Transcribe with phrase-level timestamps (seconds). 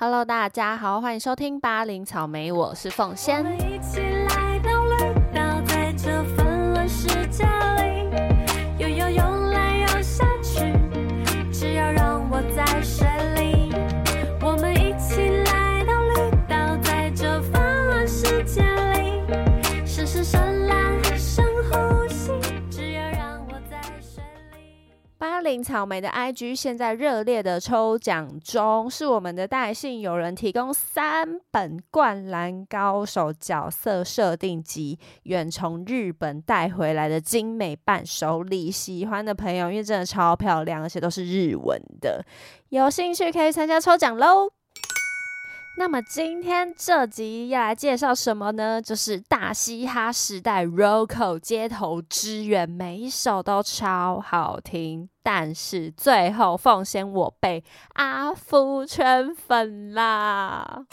[0.00, 3.44] Hello，大家好，欢迎收听八零草莓，我是凤仙。
[25.48, 38.70] 林草莓的 IG 现在热烈的抽奖中，是我们的代信有人提供三本《灌篮高手》角色设定集，远从日本带回来的精美伴手礼。
[38.70, 42.22] 喜欢的朋友，因为真的超漂亮，而且都是日文的，
[42.68, 44.50] 有兴趣可以参加抽奖喽。
[45.78, 48.82] 那么今天这集要来介绍什么呢？
[48.82, 57.62] 就是大嘻哈时代 Roco 街头支援，每一首都超好听，但是最后奉献我被
[57.94, 60.84] 阿福圈粉啦！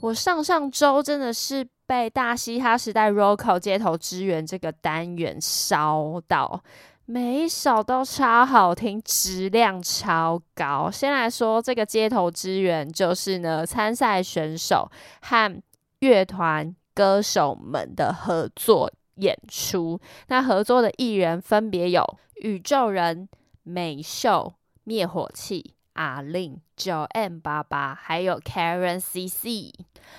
[0.00, 6.64] 我上上周真的是被大嘻哈时代 Roco 街头支援这个单元烧到。
[7.14, 10.90] 每一首都超好听，质量超高。
[10.90, 15.62] 先来说这个街头支援，就是呢参赛选手和
[15.98, 20.00] 乐团歌手们的合作演出。
[20.28, 22.02] 那合作的艺人分别有
[22.36, 23.28] 宇宙人、
[23.62, 29.72] 美秀、灭火器、阿令、九 M 八八，还有 Karen CC。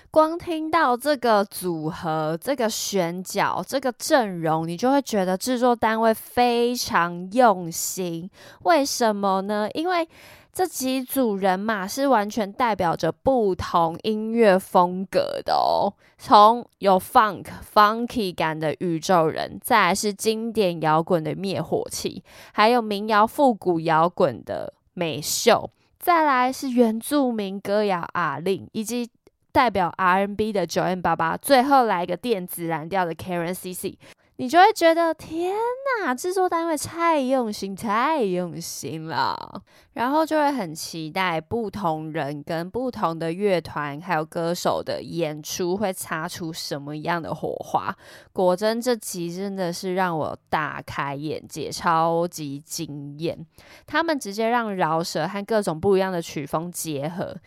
[0.09, 8.30] 光听到这个组合、这个选角、这个阵容，你就会觉得制作单位非常用心。
[8.63, 9.69] 为什么呢？
[9.73, 10.07] 因为
[10.52, 15.93] 这几组人马是完全代表着不同音乐风格的哦。
[16.17, 29.09] 从有 funk、funky 感的宇宙人，再来是经典摇滚的灭火器，还有民谣复古摇滚的美秀，再来是原住民歌谣阿令，以及
[29.52, 33.97] 代表 R N B 的九 N 八八，最后来一个电子蓝调的 Karen CC，
[34.38, 35.53] 你就会觉得天
[36.02, 39.61] 呐，制作单位太用心，太用心了，
[39.94, 47.95] 然后就会很期待不同人跟不同的乐团还有歌手的演出会擦出什么样的火花。
[48.32, 53.45] 果真这集真的是让我大开眼界，超级惊艳。
[53.86, 57.38] 他们直接让饶舌和各种不一样的曲风结合。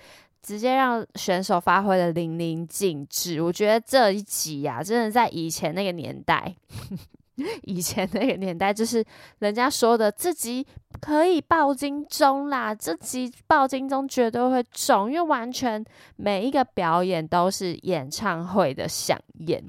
[0.46, 6.54] 直接让选手发挥的淋漓尽致，我觉得这一集呀、真的在以前那个年代，
[7.66, 9.04] 以前那个年代，就是
[9.40, 10.64] 人家说的这集
[11.00, 15.84] 可以爆金钟啦，这集爆金钟绝对会中，因为完全
[16.14, 19.60] 每一个表演都是演唱会的响宴，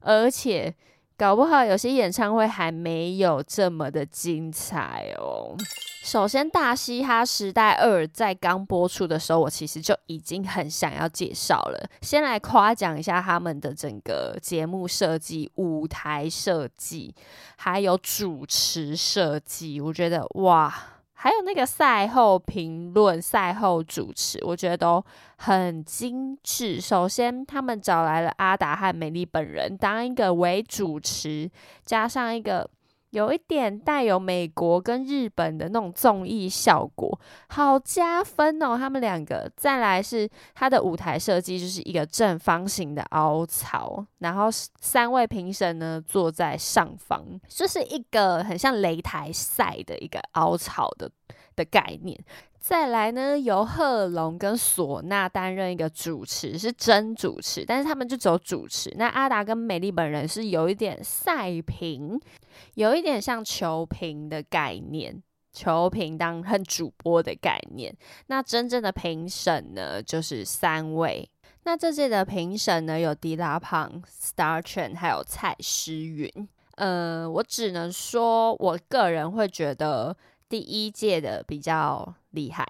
[0.00, 0.74] 而且
[1.18, 5.56] 搞不好有些演唱会还没有这么的精彩哦。
[6.02, 11.88] 首先，《大嘻哈时代二》在刚播出的时候，我其实就已经很想要介绍了。
[12.02, 17.14] 先来夸奖一下他们的整个节目设计、舞台设计，
[17.56, 20.72] 还有主持设计，我觉得哇，
[21.16, 25.04] 还有那个赛后评论、赛后主持，我觉得都
[25.38, 26.80] 很精致。
[26.80, 31.50] 首先，他们找来了阿达和美丽本人当一个为主持，
[31.84, 32.70] 加上一个。
[33.10, 37.18] 有一点带有美国跟日本的那种综艺效果，
[37.48, 38.76] 好加分哦！
[38.76, 51.10] 他们两个，再来是它的舞台设计，就是一个正方形的凹槽，然后三位评审呢坐在上方，就是一个很像擂台赛的一个凹槽的
[51.56, 52.16] 的概念。
[52.58, 58.92] 再来呢，由贺龙跟唢呐担任一个主持，是真主持，但是他们就只有主持。
[58.98, 62.20] 那阿达跟美丽本人是有一点赛评，
[62.74, 65.22] 有一点像球评的概念，
[65.52, 67.96] 球评当很主播的概念。
[68.26, 71.30] 那真正的评审呢，就是三位。
[71.62, 76.48] 那这届的评审呢，有迪拉胖、Star Chen，还有蔡诗芸。
[76.74, 80.16] 呃，我只能说，我个人会觉得。
[80.48, 82.66] 第一届的比较厉害，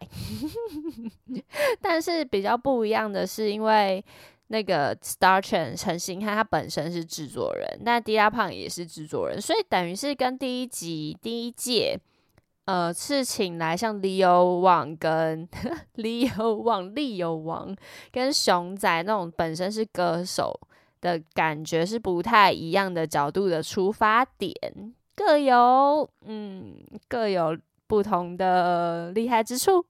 [1.81, 4.05] 但是比较不一样的是，因为
[4.49, 11.99] 那个 Star Chen 陈星汉他本身是制作人，那 D 拉胖也是制作人，所以等于是跟第一集第一届，
[12.65, 15.49] 呃，是请来像 Leo Wang 跟
[15.97, 17.77] Leo Wang、Leo Wang
[18.11, 20.59] 跟熊仔那种本身是歌手
[21.01, 24.55] 的感觉是不太一样的角度的出发点。
[25.17, 26.77] 各有嗯
[27.09, 27.57] 各有
[27.89, 29.85] 不同的厉害之处。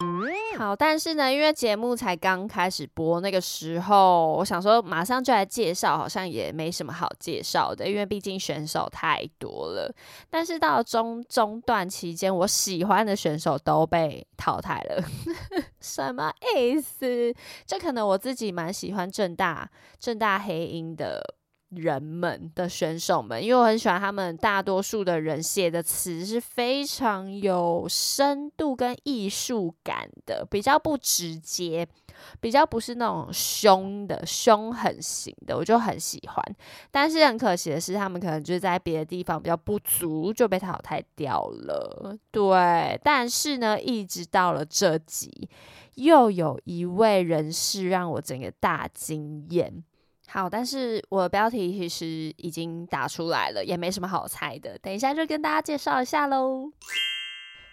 [0.56, 9.92] 好，但是呢，因为节目才刚开始播，那个时候我想说马上就来介绍，好像也没什么好介绍的，因为毕竟选手太多了。
[10.30, 15.02] 但是到中中段期间，我喜欢的选手都被淘汰了，
[15.80, 17.34] 什么意思？
[17.66, 21.36] 这可能我自己蛮喜欢正大正大黑鹰的。
[21.70, 31.86] 人们的选手们，因为我很喜欢他们，大多数的人写的词是非常有深度跟艺术感的，比较不直接，
[32.40, 36.56] 比较不是那种凶的凶狠型的，我就很喜欢。
[36.90, 42.16] 但是很可惜的是，他们可能就是在别的地方比较不足，就被淘汰掉了。
[42.30, 45.48] 对，但是呢，一直到了这集，
[45.96, 49.82] 又有一位人士让我整个大惊艳。
[50.28, 52.06] 好，但是我的标题其实
[52.36, 54.76] 已经打出来了，也没什么好猜的。
[54.78, 56.70] 等一下就跟大家介绍一下喽。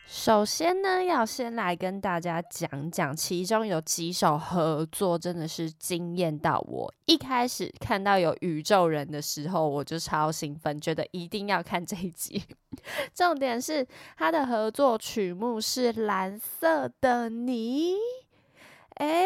[0.05, 6.93] 首先呢，要先来跟大家讲讲，其中有几首合作真的是惊艳到我。
[7.05, 12.43] 一开始看到有宇宙人的时候，我就超兴奋，觉得一定要看这一集。
[13.15, 13.85] 重点是
[14.15, 17.93] 他的合作曲目是《蓝色的你》，
[18.95, 19.25] 哎，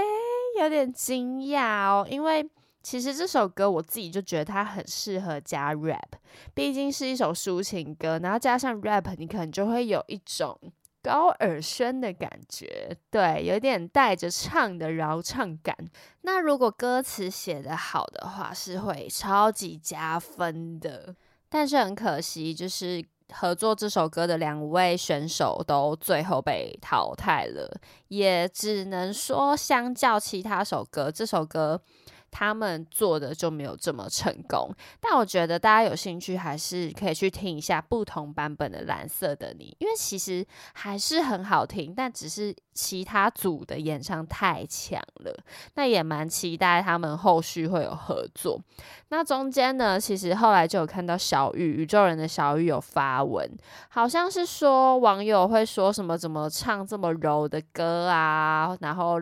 [0.62, 2.50] 有点惊讶哦，因为。
[2.88, 6.14] 其实这首歌我自己就觉得它很适合加 rap，
[6.54, 10.58] 毕竟是一首抒情歌，然后加上 rap，你可能就会有一种
[11.04, 15.76] 高耳宣的感觉，对，有点带着唱的饶唱感。
[16.22, 21.14] 那如果歌词写得好的话，是会超级加分的。
[21.50, 27.70] 但是很可惜，就是合作这首歌的两位选手都最后被淘汰了，
[28.08, 31.82] 也只能说相较其他首歌，这首歌。
[32.30, 34.70] 他们做的就没有这么成功，
[35.00, 45.36] 但我觉得大家有兴趣还是可以去听一下不同版本的《蓝色的你》，因为其实还是很好听，但只是其他组的演唱太强了。
[45.76, 48.62] 那也蛮期待他们后续会有合作。
[49.10, 53.50] 那中间呢，其实后来就有看到小玉宇宙人的小玉有发文，
[53.90, 59.20] 好像是说网友会说什么怎么唱这么柔的歌啊，然后。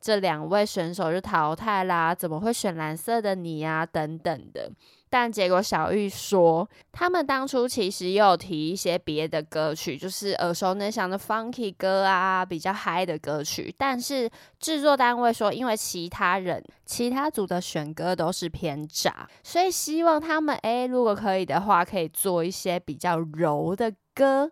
[0.00, 3.84] 这两位选手就淘汰啦，怎么会选蓝色的你呀？
[3.84, 4.70] 等等的。
[5.08, 13.72] 但结果小玉说，他们当初其实也有提一些别的歌曲，就是耳熟能详的 funky 歌啊，比较嗨的歌曲。
[13.78, 14.28] 但是
[14.58, 24.50] 制作单位说，因为其他人、其他组的选歌都是偏炸，所以希望他们诶，如果可以的话，可以做一些比较柔的歌。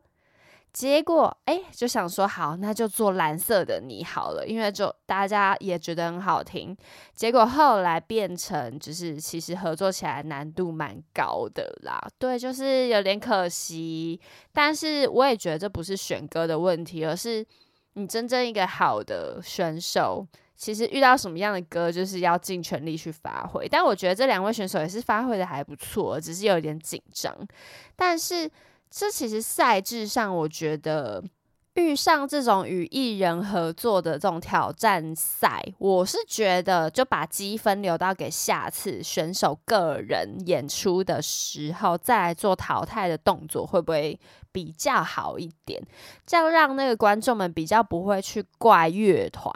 [0.75, 6.77] 结果，哎，就想说好，那就做蓝色的你好了，因为就大家也觉得很好听。
[7.15, 11.97] 结果后来变成，就是其实合作起来难度蛮高的啦。
[12.19, 14.21] 对，就是有点可惜。
[14.53, 17.47] 但是我也觉得这不是选歌的问题，而是
[17.93, 20.27] 你真正一个好的选手，
[20.57, 23.69] 其实遇到什么样的歌，就是要尽全力去发挥。
[23.69, 27.33] 但我觉得这两位选手也是发挥的还不错，只是有点紧张。
[27.95, 28.51] 但是。
[28.97, 31.21] 这其实赛制上，我觉得
[31.75, 44.17] 遇上这种与艺人合作的这种挑战赛，我是觉得就把积分留到给下次选手个人演出的时候再来做淘汰的动作，会不会
[44.53, 45.83] 比较好一点？
[46.25, 49.53] 这样让那个观众们比较不会去怪乐团。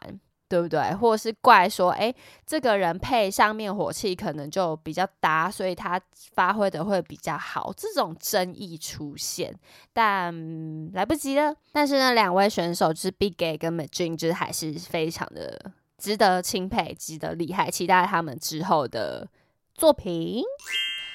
[0.48, 0.94] 对不对？
[0.94, 2.14] 或者是怪说，哎，
[2.46, 6.00] 这个人配上面火器可能就比较搭，所以他
[6.34, 7.72] 发挥的会比较好。
[7.76, 9.54] 这种争议出现，
[9.92, 11.54] 但来不及了。
[11.72, 19.28] 但是呢，两位选手就是 Big Gay 跟 Majin，就是还是非常的值得钦佩，值得厉害，期待他们之后的
[19.74, 20.42] 作品。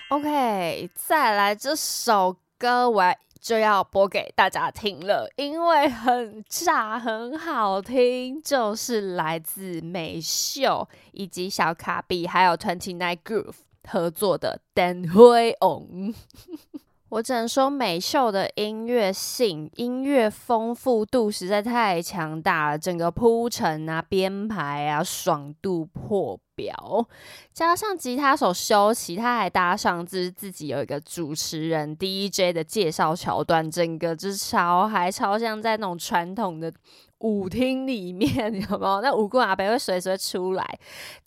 [0.09, 3.15] OK，再来这首歌，我。
[3.43, 16.13] 就要播给大家听了，因为很炸，很好听，就是来自美秀以及小卡比还有 Twenty Nine Groove 合作的《灯辉 on》。
[17.13, 27.07] 我只能说，美秀的音乐性、音乐丰富度实在太强大了，整个铺陈啊、编排啊，爽度破表。
[27.53, 36.73] 加上吉他手修齐，他还搭上自自己有一个主持人 DJ 的介绍桥段，整个就是超还超像在那种传统的
[37.19, 39.01] 舞厅里面，有没有？
[39.01, 40.79] 那舞棍阿伯会随时会出来。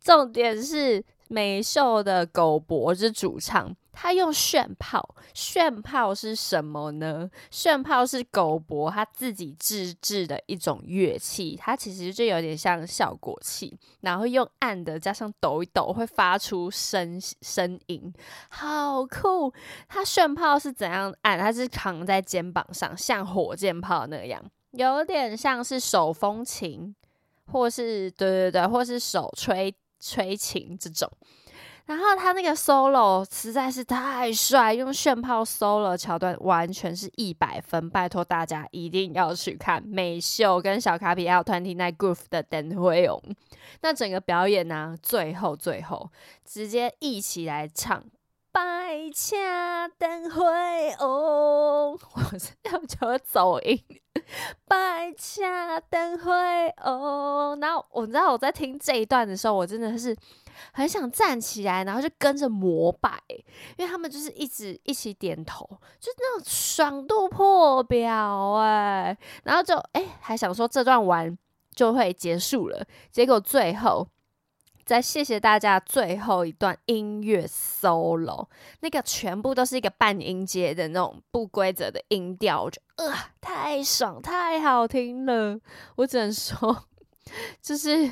[0.03, 3.73] 重点是美秀的狗脖是主唱。
[3.99, 7.31] 他用炫炮，炫炮是什么呢？
[7.51, 18.13] 炫炮是狗博他自己自制的一种乐器，它其实就有点像效果器，然后用按的加上抖一抖会发出声声音，
[18.51, 19.51] 好酷！
[19.89, 21.39] 他炫炮是怎样按？
[21.39, 24.45] 它是扛在肩膀上，像火箭炮那样。
[24.73, 26.95] 有点像是手风琴，
[27.47, 31.11] 或是对对对，或是手吹吹琴这种。
[31.87, 43.23] 然后他那个 solo 实在是太帅，用炫炮 solo 桥段完全是一百分，拜托大家一定要去看美秀跟小卡比还有 Twenty Nine Groove 的灯会哦。
[43.83, 46.11] 那整个表演呢，最后最后
[46.45, 48.05] 直接一起来唱。
[48.51, 53.79] 白恰灯会哦，我是要求走音。
[54.67, 56.33] 白恰灯会
[56.83, 60.17] 哦，然后我知道我在听这一段的时候，我真的是
[60.73, 63.23] 很想站起来，然后就跟着膜拜，
[63.77, 65.65] 因为他们就是一直一起点头，
[66.01, 71.37] 就那种爽度破表哎，然后就哎还想说这段完
[71.75, 74.09] 就会结束了，结果最后。
[74.85, 78.47] 再谢谢大家最后一段音乐 solo，
[78.83, 85.59] 那个全部都是一个半音阶的那种不规则的音调，我觉得呃太爽太好听了，
[85.97, 86.85] 我只能说
[87.61, 88.09] 就是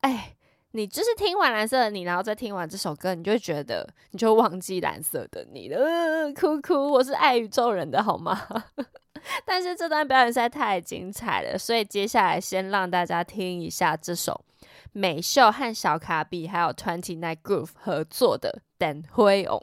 [0.00, 0.34] 哎，
[0.78, 8.46] 你就是听完蓝色的你，然后再听完这首歌，你就会觉得你就忘记蓝色的你了，哭哭，我是爱宇宙人的好吗？
[9.44, 14.44] 但是这段表演实在太精彩了，所以接下来先让大家听一下这首。
[14.92, 19.60] 美秀和小卡比还有 Twenty Nine Groove 合作的《灯灰红》，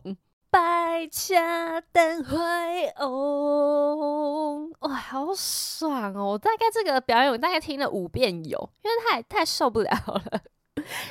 [0.49, 2.37] 白恰灯会
[2.97, 6.37] 红，哇，好爽哦！
[6.37, 10.41] 大概这个表演我大概听了五遍有，因为太太受不了了。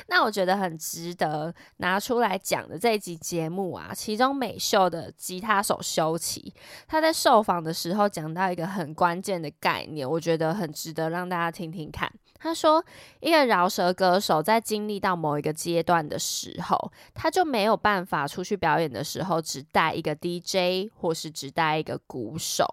[0.07, 6.53] 那我觉得很值得拿出来讲的这一集节目啊，其中美秀的吉他手修齐，
[6.87, 12.11] 他在受访的时候讲到一个很关键的概念，我觉得很值得让大家听听看。
[12.45, 12.85] 他说，
[13.21, 22.63] 一个饶舌歌手在经历到某一个阶段的时候，他就没有办法出去表演的时候只带一个 DJ 或是只带一个鼓手。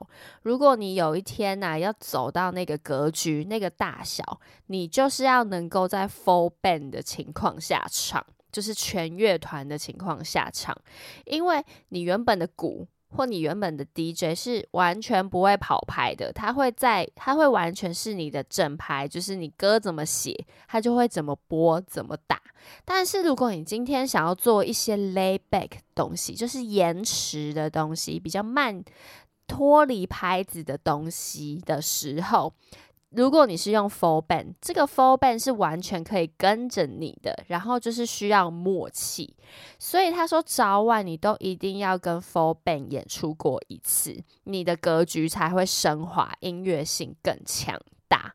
[0.43, 4.23] 如果你有一天呐要走到那个格局、那个大小，
[4.67, 10.77] 你就是要能够在 full band 的情况下唱，就是全乐团的情况下唱，
[11.25, 12.87] 因为你原本的鼓。
[13.15, 22.41] 或你原本的 DJ 是完全不会跑拍的，他会在，他会完全是你的正拍，就是你歌怎么写，他就会怎么播怎么打。
[22.85, 28.83] 但是如果你今天想要做一些 layback 东西，就是延迟的东西，比较慢，
[29.47, 32.53] 脱离拍子的东西的时候。
[33.15, 39.37] 如果你是用 full band，这个 full band 是完全可以跟着你的，然后就是需要默契。
[39.79, 47.79] 所以他说，早晚你都一定要跟 full band 演出过一次，你的格局才会升华，音乐性更强
[48.09, 48.35] 大。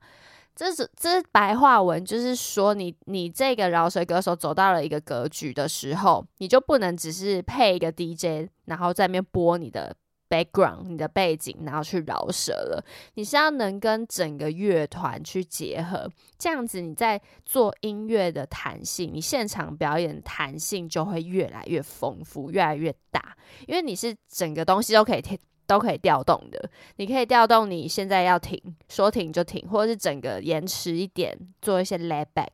[0.55, 9.95] 这是这是白话文，就是说你你这个饶舌歌手走到了一个格局的时候，你就不能只是配一个 DJ，然后在那边播你的。
[10.29, 12.83] Background 你的背景，然后去饶舌了。
[13.15, 23.35] 你是要能跟整个乐团去结合，这样子你在做音乐的弹性，你现场表演弹性就会越来越丰富，越来越大。
[23.67, 26.69] 因为你是整个东西都可以调，都可以调动的。
[26.97, 32.49] 你可以调动你现在要停，说停就停，或者是整个延迟一点，做一些 lay back，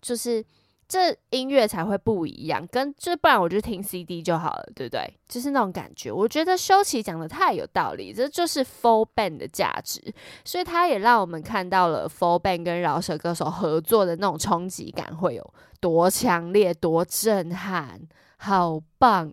[0.00, 0.44] 就是。
[0.92, 5.10] 这音乐才会不一样，跟就不然我就听 CD 就好了，对不对？
[5.26, 6.12] 就是那种感觉。
[6.12, 10.02] 我觉得修奇讲的太有道理，这就是 full band 的价值，
[10.44, 17.98] 所以他也让我们看到了 full band 跟饶舌歌手合作的那种冲击感会有多强烈、多震撼，
[18.36, 19.32] 好棒。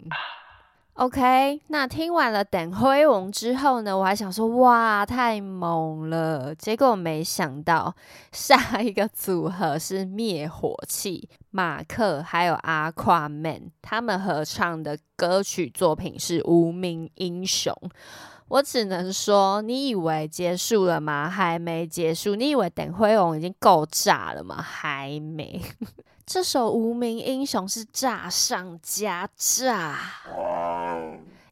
[0.99, 6.53] OK，那听完了《等辉煌》之后呢，我还想说哇，太猛了！
[6.53, 7.95] 结果没想到
[8.33, 17.73] 下一个组合是灭火器、马克还有阿夸 man，他们合唱的歌曲作品是《无名英雄》。
[18.49, 21.29] 我只能说，你以为结束了吗？
[21.29, 22.35] 还没结束。
[22.35, 24.61] 你以为《等辉煌》已经够炸了吗？
[24.61, 25.61] 还没。
[26.25, 29.97] 这首《无名英雄》是炸上加炸，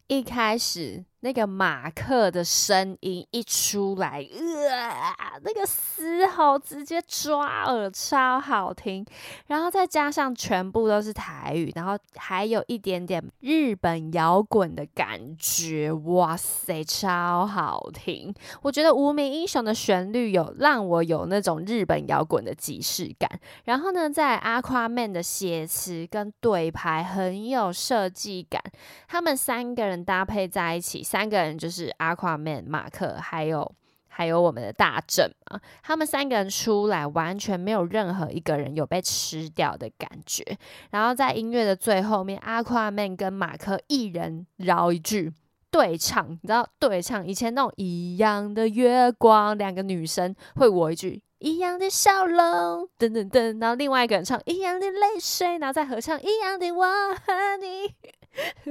[0.08, 1.04] 一开始。
[1.20, 4.24] 那个马克的声音一出来，
[4.70, 9.04] 呃，那个嘶吼直接抓耳，超好听。
[9.48, 18.32] 然后再加上全部都是台语，然后还有一点点日本摇滚的感觉，哇塞，超好听！
[18.62, 23.28] 我觉得《无名英雄》的旋律有让我有那种日本摇滚的即视感。
[23.64, 28.62] 然后呢，在阿夸 man 的写词跟对拍很有设计感，
[29.08, 31.04] 他们三个人搭配在一起。
[31.08, 33.74] 三个人就是阿夸 man 马克，还有
[34.08, 40.44] 还有我们的大正嘛，他们三个人出来，完全没有任何一个人有被吃掉的感觉。
[40.90, 45.32] 然后在音乐的最后面，阿夸 man 跟马克一人饶一句
[45.70, 57.94] 对唱，你知道对唱以前那种一样的月光，两个女生会我一句一样的笑容，噔噔噔，然后另外一个人唱一样的泪水，然后再合唱一样的我和你。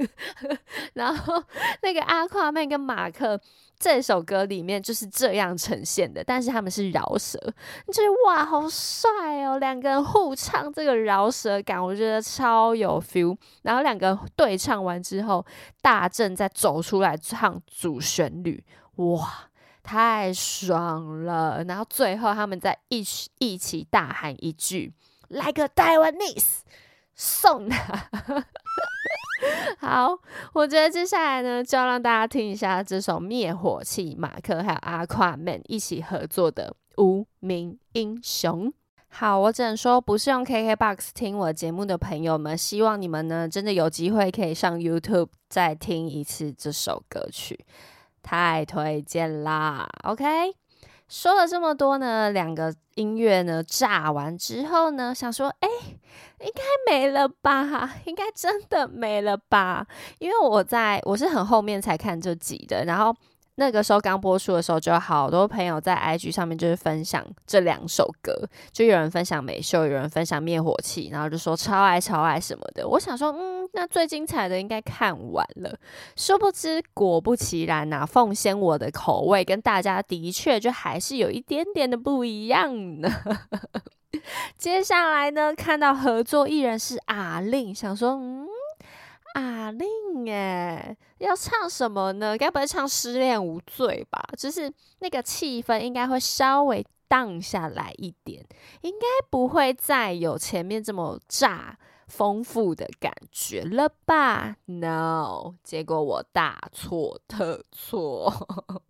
[0.94, 1.42] 然后
[1.82, 3.40] 那个阿夸妹跟马克
[3.78, 7.38] 这首歌里面就是这样呈现的，但是他们是饶舌，
[7.86, 9.08] 你觉得哇好帅
[9.44, 13.36] 哦，两个人互唱这个饶舌感，我觉得超有 feel。
[13.62, 15.44] 然后两个对唱完之后，
[15.80, 18.64] 大正再走出来唱主旋律，
[18.96, 19.48] 哇，
[19.84, 21.62] 太爽了。
[21.64, 24.92] 然后最后他们再一起一起大喊一句
[25.28, 26.62] ，Like a Taiwanese，
[27.18, 28.08] 送他。
[29.80, 30.18] 好，
[30.52, 38.68] 我觉得接下来呢，就要让大家听一下这首灭火器马克还有阿夸曼一起合作的《无名英雄》。
[39.10, 47.64] 好，我只能说，不是用 KKBOX 听我节目的朋友们，希望你们呢真的有机会可以上 YouTube 再听一次这首歌曲，
[48.22, 50.67] 太推荐啦！OK。
[51.08, 55.68] 说了这么多呢，两个音乐呢炸完之后呢，想说，哎，
[56.40, 57.94] 应该没了吧？
[58.04, 59.86] 应该真的没了吧？
[60.18, 63.16] 因为我在我是很后面才看这集的，然后。
[63.58, 68.32] 那个时候刚播出的时候，就有好多朋友在 IG 上面就是分享这两首歌，
[68.70, 72.86] 就有人分享美秀，有人分享灭火器，然后就说超爱超爱什么的。
[72.86, 75.76] 我想说，嗯，那最精彩的应该看完了。
[76.14, 83.10] 殊不知，果不其然呐，奉献我的口味跟大家的确就还是有一点点的不一样呢。
[84.56, 88.47] 接下来呢，看到合作艺人是阿令，想说，嗯。
[89.34, 92.36] 阿令哎，要唱什么呢？
[92.36, 94.22] 该不会唱《失恋无罪》吧？
[94.36, 98.44] 就是那个气氛应该会稍微荡下来一点，
[98.82, 108.32] 应该不会再有前面这么炸丰富的感觉了吧？No，结果我大错特错，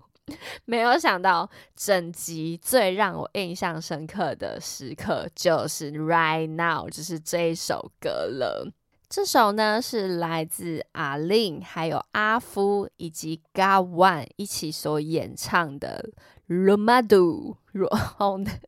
[0.64, 8.73] 没有想到整集最让我印象深刻的时刻就是 Right Now，就是这一首歌了。
[9.09, 16.11] 这首呢是来自阿令、还有阿夫以及 Gawan 一起所演唱的
[16.55, 17.57] 《Romadu》。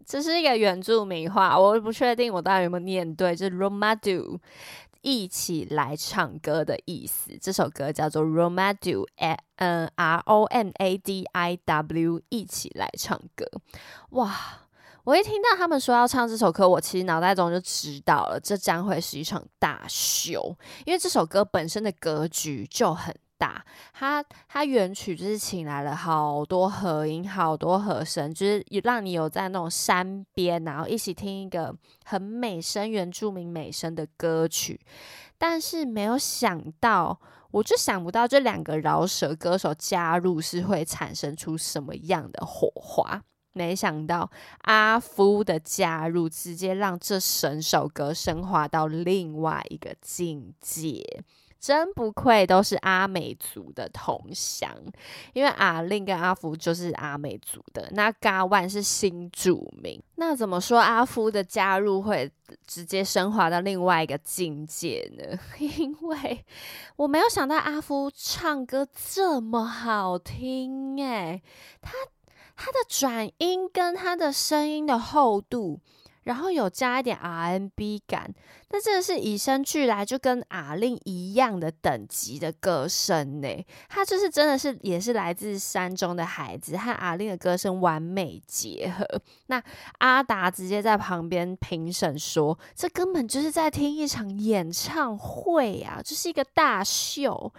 [0.06, 3.36] 这是一个原住民话，我不确定我到底有没有念对。
[3.36, 4.38] 就是 Romadu
[5.02, 7.36] 一起来唱歌的意思。
[7.38, 9.06] 这首歌叫做 Romadu，
[9.56, 13.44] 嗯，R O M A D I W，一起来唱歌。
[14.10, 14.34] 哇！
[15.04, 20.56] 我一听到他们说要唱这首歌，我其实脑袋中就知道了，这将会是一场大秀。
[20.84, 34.78] 因为这首歌本身的格局就很大，它它原曲就是请来了好多和音、好多和声，就是让你有在那种山边，然后一起听一个很美声、原住民美声的歌曲。
[35.38, 37.18] 但是没有想到，
[37.50, 43.22] 我就想不到这两个饶舌歌手加入是会产生出什么样的火花。
[43.52, 44.30] 没想到
[44.62, 51.24] 阿夫的加入，直接让这整首歌升华到另外一个境界。
[51.58, 54.70] 真不愧都是阿美族的同乡，
[55.34, 60.02] 因为阿令跟阿福就是阿美族的，那嘎万是新住民。
[60.14, 62.32] 那怎么说阿夫的加入会
[62.66, 65.38] 直接升华到另外一个境界呢？
[65.58, 66.42] 因为
[66.96, 71.42] 我没有想到阿夫唱歌这么好听，诶，
[71.82, 71.92] 他。
[72.62, 75.80] 他的转音跟他的声音的厚度，
[76.24, 78.34] 然后有加一点 RNB 感，
[78.68, 83.48] 那真的是以生俱来，就跟阿令一样的等级的歌声呢。
[83.88, 89.06] 他就是真的是也是来自山中的孩子，和阿令的歌声完美结合。
[89.46, 89.62] 那
[89.96, 97.50] 阿达直接在旁边评审说：“这根本就是在听一场演唱会啊，这是一个大秀。”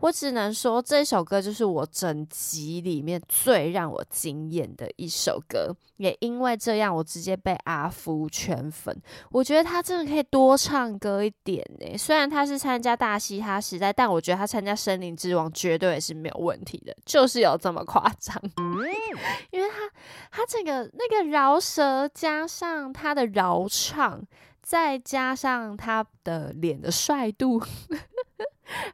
[0.00, 5.74] 我只能说，这首歌就是我整集里面最让我惊艳的一首歌。
[5.96, 8.94] 也因为这样，我直接被阿夫圈粉。
[9.30, 11.96] 我觉得他真的可以多唱歌一点呢。
[11.96, 18.38] 虽然他是参加大嘻哈时代，但我觉得他参加森林之王绝对也是没有问题的，就是有这么夸张。
[19.50, 19.90] 因为他
[20.30, 24.22] 他这个那个饶舌，加上他的饶唱，
[24.60, 27.62] 再加上他的脸的帅度。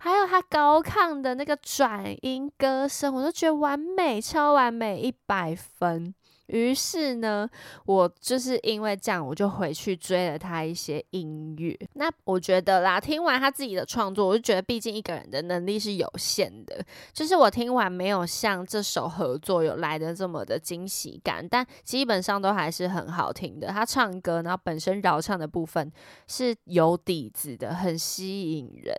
[0.00, 6.14] 还有他高亢的那个转音歌声，我都觉得完美，超完美，一百分。
[6.53, 7.49] 于是呢，
[7.87, 11.77] 我就是因为这样，我就回去追了他一些音乐。
[11.95, 16.85] 那我觉得啦，听完他自己的创作，我就觉得，毕竟一个人的能力是有限的。
[17.12, 23.69] 就是我听完没有像这首合作有来的这么的惊喜感，但基本上都还是很好听的。
[23.69, 25.91] 他唱歌，然后本身饶唱的部分
[26.29, 28.95] 是有底子的，很吸引人。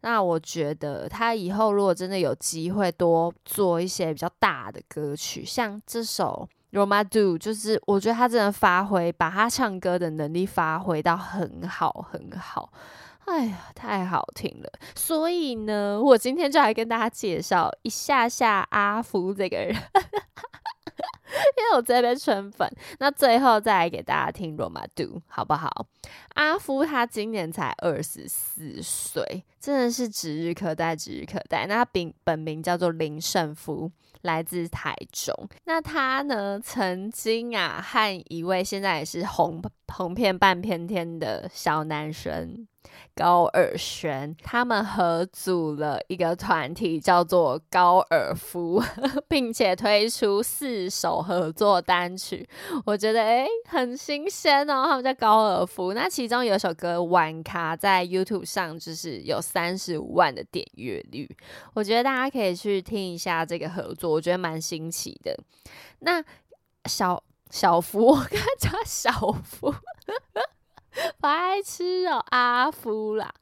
[0.00, 6.48] 那我觉得他以后如果真的有机会多做一些比较大的歌曲，像这首。
[6.70, 12.70] Roma Do 就是我觉得他真的发挥，把他唱歌的能力发挥到很好很好，
[13.24, 14.70] 哎呀，太好听了！
[14.94, 22.70] 所以呢，我今天就来跟大家介绍一下下阿福这个人，因为我这边圈粉。
[22.98, 25.86] 那最后再来给大家听 Roma Do 好不好？
[26.34, 31.66] 阿夫他今年才二十四岁，真的是指日可待，指日可待。
[31.66, 33.90] 那他本本名叫做林胜夫。
[34.22, 36.60] 来自台中，那他呢？
[36.60, 39.60] 曾经啊，和一位现在也是红
[39.92, 42.66] 红遍半片天的小男生。
[43.14, 48.82] 高尔宣他们合组了一个团体，叫做高尔夫，
[49.28, 52.48] 并且推出四首合作单曲。
[52.86, 54.84] 我觉得诶很新鲜哦。
[54.86, 61.28] 他们叫高尔夫，那其中有一首歌《晚咖》在 YouTube 上就是有三十五万的点阅率。
[61.74, 65.36] 我觉得大家可以去听一下这个合作，我觉得蛮新奇的。
[65.98, 66.24] 那
[66.88, 69.10] 小小福， 我跟他叫小
[69.42, 69.74] 福。
[71.20, 73.32] 白痴哦，阿夫啦！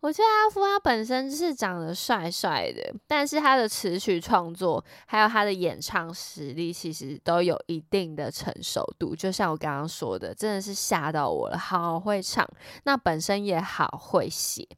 [0.00, 9.16] 我觉得阿夫他本身就是长得帅帅的，但是他的词曲创作还有他的演唱实力，其实都有一定的成熟度。
[9.16, 12.46] 就像我刚刚说的，真的是吓到我了，好会唱，
[12.84, 14.68] 那本身也好会写。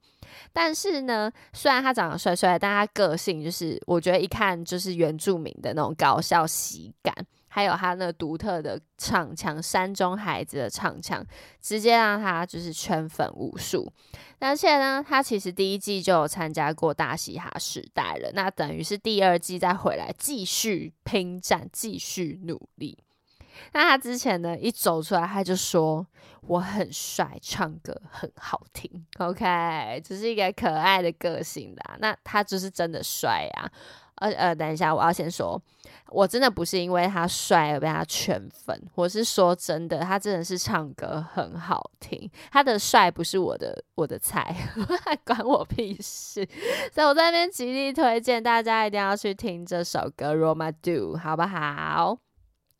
[0.53, 7.13] 但是呢，虽然他长得帅帅，但他个性就是我觉得一看就是原住民的那种搞笑喜感。
[7.59, 11.27] 还有他那独特的唱腔，山中孩子的唱腔，
[11.61, 13.93] 直接让他就是圈粉无数。
[14.39, 22.97] 而且呢，他其实第一季就有参加过大嘻哈时代了，那等于是第二季再回来继续拼战，继续努力。
[23.73, 26.07] 那他之前呢，一走出来他就说
[26.43, 29.05] 我很帅，唱歌很好听。
[29.19, 31.97] OK，只是一个可爱的个性啦。
[31.99, 33.73] 那他就是真的帅呀。
[34.19, 35.61] 呃呃，等一下，我要先说，
[36.09, 44.55] 我真的不是因为他帅而被他圈粉，我是说真的，他真的是唱歌很好听，他的帅不是我的我的菜，
[45.25, 46.47] 关我屁事。
[46.93, 52.19] 所以我在那边极力推荐大家一定要去听这首歌《Roma Do》，好不好？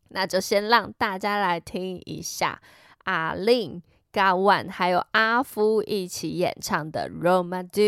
[0.09, 2.59] 那就先让大家来听一下
[3.03, 7.81] 阿令、嘎万还有阿夫一起演唱的《Roma Do》。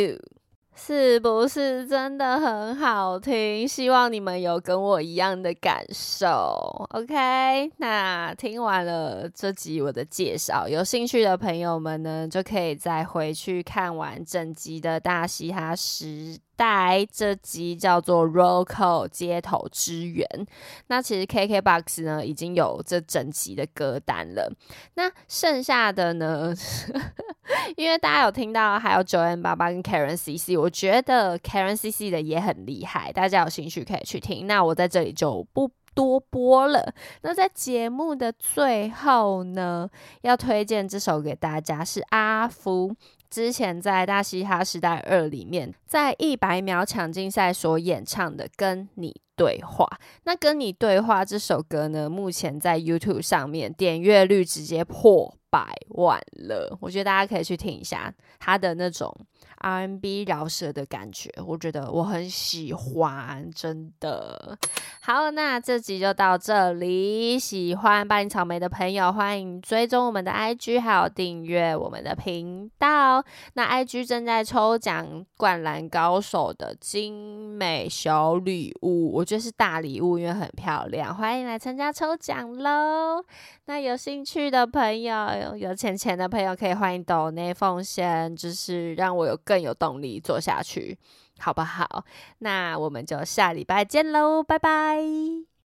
[0.74, 3.68] 是不是真的很好听？
[3.68, 6.88] 希望你们有跟我一样的感受。
[6.92, 16.38] OK，那听完了这集我的介绍，有兴趣的朋友们呢，就可以再回去看完整集的大嘻哈时。
[16.62, 20.24] 在这集叫做《Roco 街头支援》，
[20.90, 24.48] 那其实 KKBOX 呢已经有这整集的歌单了。
[24.94, 26.54] 那剩下的呢，
[27.76, 34.46] 因为大家有听到还有九 N 八八跟 Karen CC，我觉得 Karen CC 的也很厉害，大家有兴趣可以去听。
[34.46, 36.94] 那我在这里就不多播了。
[37.24, 39.90] 那在节目的最后呢，
[40.22, 42.96] 要推荐这首给大家是阿福。
[43.32, 49.86] 之前在《大嘻哈时代二》里面，在一百秒抢镜赛所演唱的《跟你对话》，
[50.26, 59.16] 那《跟你对话》这首歌呢，目前在 YouTube 上面点阅率直接破百万了，我觉得大家可以去听一下他的那种。
[59.64, 64.58] R&B 饶舌的感觉，我觉得我很喜欢，真的。
[65.02, 67.38] 好，那这集就到这里。
[67.38, 73.24] 喜欢巴黎草莓的朋友，欢迎追踪我们的 IG，还有订阅我们的频道。
[73.54, 75.06] 那 IG 正在抽奖
[75.38, 81.16] 《灌篮高手》的精美小礼物，我觉得是大礼物，因为很漂亮。
[81.16, 83.24] 欢迎来参加抽奖喽！
[83.72, 89.38] 那有兴趣的朋友，有钱钱的朋友，可以欢迎抖内奉献，就是让我有。
[89.46, 90.98] 更有动力做下去，
[91.40, 92.04] 好不好？
[92.40, 95.51] 那我们就下礼拜见喽，拜拜。